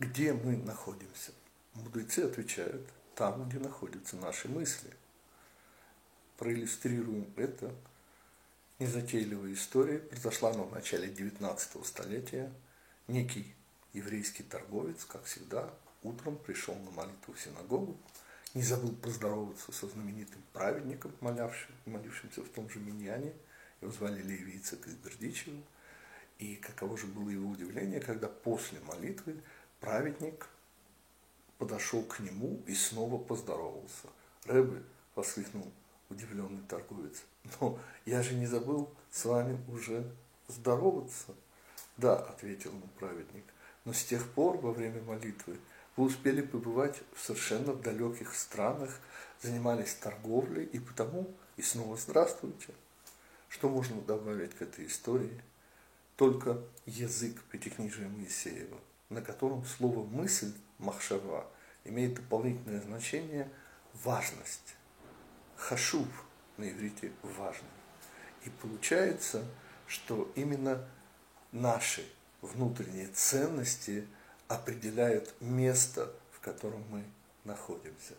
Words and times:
Где 0.00 0.32
мы 0.32 0.56
находимся? 0.56 1.32
Мудрецы 1.74 2.20
отвечают, 2.20 2.88
там, 3.16 3.48
где 3.48 3.58
находятся 3.58 4.14
наши 4.14 4.48
мысли. 4.48 4.92
Проиллюстрируем 6.36 7.26
это. 7.34 7.74
Незатейливая 8.78 9.54
история 9.54 9.98
произошла 9.98 10.50
она 10.50 10.62
в 10.62 10.72
начале 10.72 11.08
19 11.08 11.84
столетия. 11.84 12.52
Некий 13.08 13.52
еврейский 13.92 14.44
торговец, 14.44 15.04
как 15.04 15.24
всегда, 15.24 15.68
утром 16.04 16.36
пришел 16.36 16.76
на 16.76 16.92
молитву 16.92 17.34
в 17.34 17.40
синагогу, 17.40 17.98
не 18.54 18.62
забыл 18.62 18.94
поздороваться 18.94 19.72
со 19.72 19.88
знаменитым 19.88 20.44
праведником, 20.52 21.12
молявшим, 21.20 21.74
молившимся 21.86 22.42
в 22.42 22.48
том 22.50 22.70
же 22.70 22.78
Миньяне. 22.78 23.32
Его 23.80 23.90
звали 23.90 24.22
Леви 24.22 24.58
Ицек 24.58 24.86
из 24.86 24.94
Бердичева. 24.94 25.60
И 26.38 26.54
каково 26.54 26.96
же 26.96 27.08
было 27.08 27.28
его 27.30 27.50
удивление, 27.50 27.98
когда 27.98 28.28
после 28.28 28.78
молитвы 28.82 29.42
праведник 29.80 30.48
подошел 31.58 32.02
к 32.02 32.20
нему 32.20 32.62
и 32.66 32.74
снова 32.74 33.18
поздоровался. 33.18 34.08
Рэбе, 34.44 34.82
воскликнул 35.14 35.70
удивленный 36.08 36.62
торговец, 36.68 37.22
но 37.60 37.78
я 38.06 38.22
же 38.22 38.34
не 38.34 38.46
забыл 38.46 38.88
с 39.10 39.24
вами 39.24 39.58
уже 39.68 40.10
здороваться. 40.46 41.34
Да, 41.96 42.16
ответил 42.16 42.70
ему 42.70 42.86
праведник, 42.98 43.44
но 43.84 43.92
с 43.92 44.04
тех 44.04 44.30
пор 44.32 44.58
во 44.58 44.72
время 44.72 45.02
молитвы 45.02 45.58
вы 45.96 46.04
успели 46.04 46.42
побывать 46.42 47.02
в 47.14 47.20
совершенно 47.20 47.74
далеких 47.74 48.34
странах, 48.34 49.00
занимались 49.42 49.94
торговлей 49.94 50.64
и 50.64 50.78
потому 50.78 51.28
и 51.56 51.62
снова 51.62 51.96
здравствуйте. 51.96 52.72
Что 53.48 53.68
можно 53.68 54.00
добавить 54.02 54.54
к 54.54 54.62
этой 54.62 54.86
истории? 54.86 55.42
Только 56.16 56.62
язык 56.86 57.40
Пятикнижия 57.50 58.08
Моисеева, 58.08 58.78
на 59.08 59.22
котором 59.22 59.64
слово 59.64 60.04
«мысль» 60.04 60.52
махшава 60.78 61.46
имеет 61.84 62.14
дополнительное 62.14 62.80
значение 62.80 63.48
важность. 64.04 64.76
Хашув 65.56 66.08
на 66.56 66.68
иврите 66.68 67.12
важный. 67.22 67.68
И 68.44 68.50
получается, 68.50 69.44
что 69.86 70.30
именно 70.34 70.86
наши 71.52 72.06
внутренние 72.42 73.08
ценности 73.08 74.06
определяют 74.46 75.34
место, 75.40 76.12
в 76.32 76.40
котором 76.40 76.84
мы 76.90 77.04
находимся. 77.44 78.14